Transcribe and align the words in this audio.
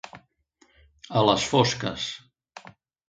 A 1.21 1.23
les 1.31 1.45
fosques. 1.53 2.09